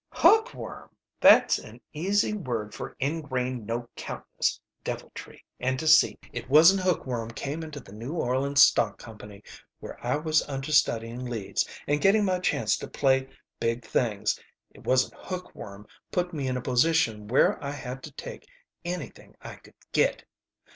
"Hookworm! 0.13 0.89
That's 1.19 1.59
an 1.59 1.79
easy 1.93 2.33
word 2.33 2.73
for 2.73 2.95
ingrained 2.99 3.67
no 3.67 3.87
'countness, 3.95 4.59
deviltry, 4.83 5.45
and 5.59 5.77
deceit. 5.77 6.27
It 6.33 6.49
wasn't 6.49 6.81
hookworm 6.81 7.29
came 7.29 7.61
into 7.61 7.79
the 7.79 7.93
New 7.93 8.13
Orleans 8.13 8.63
stock 8.63 8.97
company 8.97 9.43
where 9.79 10.03
I 10.03 10.15
was 10.15 10.41
understudying 10.49 11.25
leads 11.25 11.69
and 11.85 12.01
getting 12.01 12.25
my 12.25 12.39
chance 12.39 12.77
to 12.77 12.87
play 12.87 13.29
big 13.59 13.85
things. 13.85 14.39
It 14.71 14.83
wasn't 14.85 15.13
hookworm 15.19 15.85
put 16.11 16.33
me 16.33 16.47
in 16.47 16.57
a 16.57 16.63
position 16.63 17.27
where 17.27 17.63
I 17.63 17.69
had 17.69 18.01
to 18.01 18.11
take 18.13 18.47
anything 18.83 19.35
I 19.43 19.57
could 19.57 19.75
get! 19.91 20.25